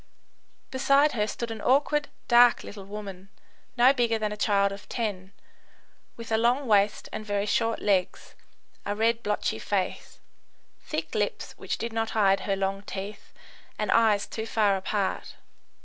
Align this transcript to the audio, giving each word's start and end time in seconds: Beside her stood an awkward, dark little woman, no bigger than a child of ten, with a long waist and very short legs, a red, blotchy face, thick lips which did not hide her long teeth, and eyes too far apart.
Beside 0.71 1.11
her 1.11 1.27
stood 1.27 1.51
an 1.51 1.61
awkward, 1.61 2.07
dark 2.27 2.63
little 2.63 2.85
woman, 2.85 3.29
no 3.77 3.93
bigger 3.93 4.17
than 4.17 4.31
a 4.31 4.35
child 4.35 4.71
of 4.71 4.89
ten, 4.89 5.31
with 6.17 6.31
a 6.31 6.39
long 6.39 6.65
waist 6.65 7.07
and 7.13 7.23
very 7.23 7.45
short 7.45 7.79
legs, 7.83 8.33
a 8.83 8.95
red, 8.95 9.21
blotchy 9.21 9.59
face, 9.59 10.19
thick 10.81 11.13
lips 11.13 11.53
which 11.55 11.77
did 11.77 11.93
not 11.93 12.09
hide 12.17 12.39
her 12.39 12.55
long 12.55 12.81
teeth, 12.81 13.31
and 13.77 13.91
eyes 13.91 14.25
too 14.25 14.47
far 14.47 14.75
apart. 14.75 15.35